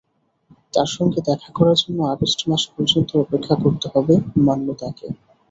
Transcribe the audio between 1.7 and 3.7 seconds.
জন্য আগস্ট মাস পর্যন্ত অপেক্ষা